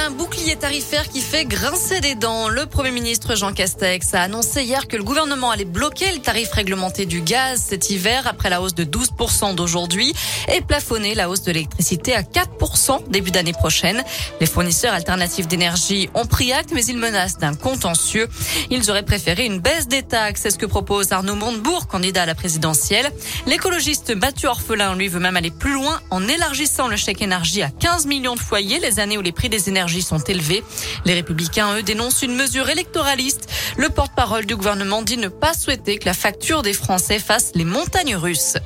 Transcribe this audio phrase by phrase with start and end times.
[0.00, 2.48] Un bouclier tarifaire qui fait grincer des dents.
[2.48, 6.52] Le Premier ministre Jean Castex a annoncé hier que le gouvernement allait bloquer le tarif
[6.52, 10.14] réglementé du gaz cet hiver après la hausse de 12% d'aujourd'hui
[10.54, 14.02] et plafonner la hausse de l'électricité à 4% début d'année prochaine.
[14.40, 18.28] Les fournisseurs alternatifs d'énergie ont pris acte mais ils menacent d'un contentieux.
[18.70, 20.42] Ils auraient préféré une baisse des taxes.
[20.42, 23.10] C'est ce que propose Arnaud Montebourg, candidat à la présidentielle.
[23.46, 27.70] L'écologiste Mathieu Orphelin, lui, veut même aller plus loin en élargissant le chèque énergie à
[27.70, 30.62] 15 millions de foyers les années où les prix des énergies sont élevés.
[31.04, 33.48] Les républicains, eux, dénoncent une mesure électoraliste.
[33.76, 37.64] Le porte-parole du gouvernement dit ne pas souhaiter que la facture des Français fasse les
[37.64, 38.56] montagnes russes.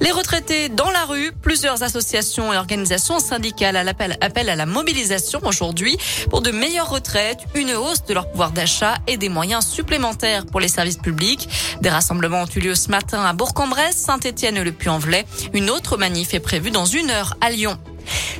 [0.00, 5.96] Les retraités dans la rue, plusieurs associations et organisations syndicales appellent à la mobilisation aujourd'hui
[6.30, 10.60] pour de meilleures retraites, une hausse de leur pouvoir d'achat et des moyens supplémentaires pour
[10.60, 11.48] les services publics.
[11.80, 15.26] Des rassemblements ont eu lieu ce matin à Bourg-en-Bresse, Saint-Étienne et le Puy-en-Velay.
[15.52, 17.78] Une autre manif est prévue dans une heure à Lyon.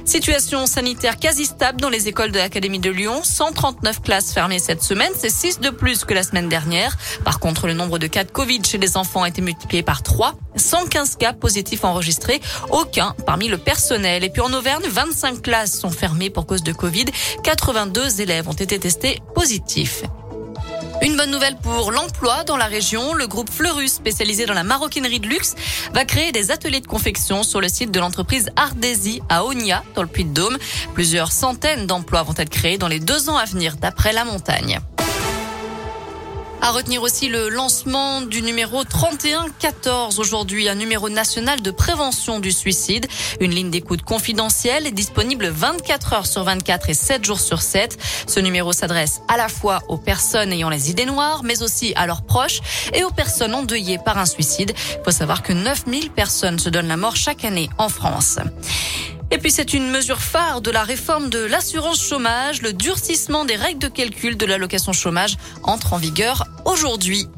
[0.04, 3.20] Situation sanitaire quasi stable dans les écoles de l'Académie de Lyon.
[3.22, 5.12] 139 classes fermées cette semaine.
[5.16, 6.96] C'est 6 de plus que la semaine dernière.
[7.24, 10.02] Par contre, le nombre de cas de Covid chez les enfants a été multiplié par
[10.02, 10.34] 3.
[10.56, 12.40] 115 cas positifs enregistrés.
[12.70, 14.24] Aucun parmi le personnel.
[14.24, 17.06] Et puis en Auvergne, 25 classes sont fermées pour cause de Covid.
[17.44, 20.02] 82 élèves ont été testés positifs.
[21.02, 23.14] Une bonne nouvelle pour l'emploi dans la région.
[23.14, 25.54] Le groupe Fleurus, spécialisé dans la maroquinerie de luxe,
[25.94, 30.02] va créer des ateliers de confection sur le site de l'entreprise Ardesi à Onia, dans
[30.02, 30.58] le Puy-de-Dôme.
[30.92, 34.78] Plusieurs centaines d'emplois vont être créés dans les deux ans à venir, d'après la montagne.
[36.62, 42.52] À retenir aussi le lancement du numéro 3114 aujourd'hui, un numéro national de prévention du
[42.52, 43.06] suicide.
[43.40, 47.98] Une ligne d'écoute confidentielle est disponible 24 heures sur 24 et 7 jours sur 7.
[48.26, 52.06] Ce numéro s'adresse à la fois aux personnes ayant les idées noires, mais aussi à
[52.06, 52.60] leurs proches
[52.92, 54.74] et aux personnes endeuillées par un suicide.
[54.76, 58.38] Il faut savoir que 9000 personnes se donnent la mort chaque année en France.
[59.32, 62.62] Et puis c'est une mesure phare de la réforme de l'assurance chômage.
[62.62, 67.28] Le durcissement des règles de calcul de l'allocation chômage entre en vigueur aujourd'hui.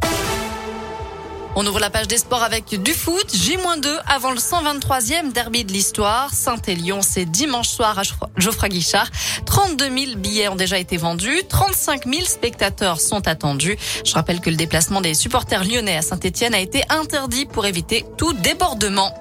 [1.54, 3.26] On ouvre la page des sports avec du foot.
[3.34, 6.32] J-2 avant le 123e derby de l'histoire.
[6.32, 8.02] Saint-Élion, c'est dimanche soir à
[8.38, 9.10] Geoffroy Guichard.
[9.44, 11.42] 32 000 billets ont déjà été vendus.
[11.47, 13.76] 35 000 spectateurs sont attendus.
[14.02, 18.06] Je rappelle que le déplacement des supporters lyonnais à Saint-Etienne a été interdit pour éviter
[18.16, 19.12] tout débordement.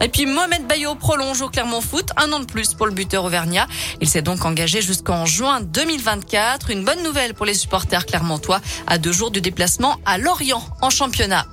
[0.00, 3.24] Et puis Mohamed Bayo prolonge au Clermont Foot un an de plus pour le buteur
[3.24, 3.66] auvergnat.
[4.00, 6.70] Il s'est donc engagé jusqu'en juin 2024.
[6.70, 10.90] Une bonne nouvelle pour les supporters clermontois à deux jours du déplacement à Lorient en
[10.90, 11.46] championnat.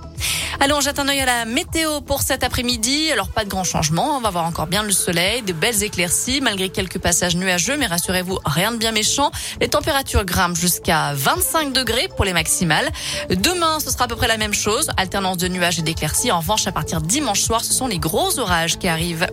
[0.62, 3.09] Allons, on jette un œil à la météo pour cet après-midi.
[3.14, 6.42] Alors pas de grands changements, on va voir encore bien le soleil, de belles éclaircies
[6.42, 9.31] malgré quelques passages nuageux, mais rassurez-vous, rien de bien méchant.
[9.62, 12.90] Les températures grimpent jusqu'à 25 degrés pour les maximales.
[13.30, 16.30] Demain, ce sera à peu près la même chose, alternance de nuages et d'éclaircies.
[16.31, 19.28] En revanche, à partir dimanche soir, ce sont les gros orages qui arrivent.